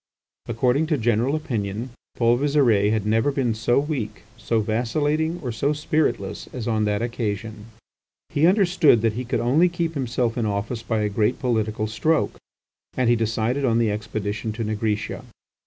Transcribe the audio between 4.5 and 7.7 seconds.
vacillating, or so spiritless, as on that occasion.